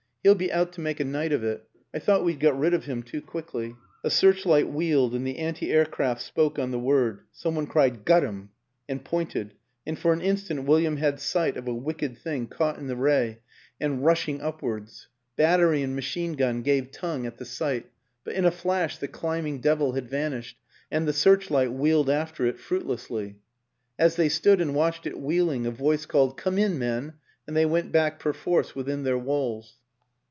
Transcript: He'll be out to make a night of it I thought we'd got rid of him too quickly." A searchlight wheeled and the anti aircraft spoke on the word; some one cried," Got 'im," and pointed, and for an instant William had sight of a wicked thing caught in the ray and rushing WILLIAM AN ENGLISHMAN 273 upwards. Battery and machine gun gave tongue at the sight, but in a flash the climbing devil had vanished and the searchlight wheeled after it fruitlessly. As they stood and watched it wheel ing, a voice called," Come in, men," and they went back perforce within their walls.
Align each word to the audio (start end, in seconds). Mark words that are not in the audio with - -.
He'll 0.23 0.35
be 0.35 0.51
out 0.53 0.71
to 0.73 0.81
make 0.81 0.99
a 0.99 1.03
night 1.03 1.31
of 1.33 1.43
it 1.43 1.67
I 1.95 1.97
thought 1.97 2.23
we'd 2.23 2.39
got 2.39 2.55
rid 2.55 2.75
of 2.75 2.85
him 2.85 3.01
too 3.01 3.23
quickly." 3.23 3.75
A 4.03 4.11
searchlight 4.11 4.69
wheeled 4.71 5.15
and 5.15 5.25
the 5.25 5.39
anti 5.39 5.71
aircraft 5.71 6.21
spoke 6.21 6.59
on 6.59 6.69
the 6.69 6.77
word; 6.77 7.21
some 7.31 7.55
one 7.55 7.65
cried," 7.65 8.05
Got 8.05 8.23
'im," 8.23 8.51
and 8.87 9.03
pointed, 9.03 9.55
and 9.83 9.97
for 9.97 10.13
an 10.13 10.21
instant 10.21 10.65
William 10.65 10.97
had 10.97 11.19
sight 11.19 11.57
of 11.57 11.67
a 11.67 11.73
wicked 11.73 12.19
thing 12.19 12.45
caught 12.45 12.77
in 12.77 12.85
the 12.85 12.95
ray 12.95 13.39
and 13.79 14.05
rushing 14.05 14.37
WILLIAM 14.37 14.53
AN 14.53 14.59
ENGLISHMAN 14.59 15.37
273 15.37 15.81
upwards. 15.81 15.81
Battery 15.81 15.81
and 15.81 15.95
machine 15.95 16.33
gun 16.35 16.61
gave 16.61 16.91
tongue 16.91 17.25
at 17.25 17.39
the 17.39 17.43
sight, 17.43 17.89
but 18.23 18.35
in 18.35 18.45
a 18.45 18.51
flash 18.51 18.99
the 18.99 19.07
climbing 19.07 19.59
devil 19.59 19.93
had 19.93 20.07
vanished 20.07 20.59
and 20.91 21.07
the 21.07 21.13
searchlight 21.13 21.73
wheeled 21.73 22.11
after 22.11 22.45
it 22.45 22.59
fruitlessly. 22.59 23.37
As 23.97 24.17
they 24.17 24.29
stood 24.29 24.61
and 24.61 24.75
watched 24.75 25.07
it 25.07 25.19
wheel 25.19 25.49
ing, 25.49 25.65
a 25.65 25.71
voice 25.71 26.05
called," 26.05 26.37
Come 26.37 26.59
in, 26.59 26.77
men," 26.77 27.13
and 27.47 27.57
they 27.57 27.65
went 27.65 27.91
back 27.91 28.19
perforce 28.19 28.75
within 28.75 29.01
their 29.01 29.17
walls. 29.17 29.79